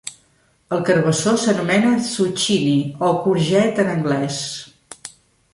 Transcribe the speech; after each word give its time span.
El 0.77 0.79
carbassó 0.87 1.33
s'anomena 1.41 1.91
"zucchini" 2.07 2.75
o 3.11 3.13
"courgette" 3.27 3.85
en 3.87 3.93
anglès 3.97 4.43